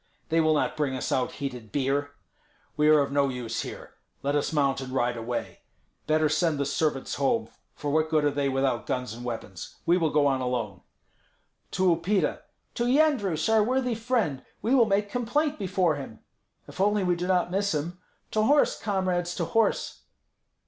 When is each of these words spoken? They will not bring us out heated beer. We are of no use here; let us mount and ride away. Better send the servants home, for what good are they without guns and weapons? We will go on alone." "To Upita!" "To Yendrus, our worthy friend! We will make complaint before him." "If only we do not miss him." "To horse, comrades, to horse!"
They 0.29 0.41
will 0.41 0.55
not 0.55 0.75
bring 0.75 0.95
us 0.95 1.11
out 1.11 1.33
heated 1.33 1.71
beer. 1.71 2.15
We 2.75 2.87
are 2.89 3.01
of 3.01 3.11
no 3.11 3.29
use 3.29 3.61
here; 3.61 3.93
let 4.23 4.35
us 4.35 4.51
mount 4.51 4.81
and 4.81 4.91
ride 4.91 5.15
away. 5.15 5.61
Better 6.07 6.27
send 6.27 6.57
the 6.57 6.65
servants 6.65 7.13
home, 7.21 7.49
for 7.75 7.91
what 7.91 8.09
good 8.09 8.25
are 8.25 8.31
they 8.31 8.49
without 8.49 8.87
guns 8.87 9.13
and 9.13 9.23
weapons? 9.23 9.75
We 9.85 9.97
will 9.99 10.09
go 10.09 10.25
on 10.25 10.41
alone." 10.41 10.81
"To 11.73 11.95
Upita!" 11.95 12.39
"To 12.73 12.85
Yendrus, 12.85 13.47
our 13.47 13.61
worthy 13.63 13.93
friend! 13.93 14.43
We 14.63 14.73
will 14.73 14.85
make 14.87 15.11
complaint 15.11 15.59
before 15.59 15.97
him." 15.97 16.21
"If 16.67 16.81
only 16.81 17.03
we 17.03 17.15
do 17.15 17.27
not 17.27 17.51
miss 17.51 17.75
him." 17.75 17.99
"To 18.31 18.41
horse, 18.41 18.79
comrades, 18.81 19.35
to 19.35 19.45
horse!" 19.45 19.99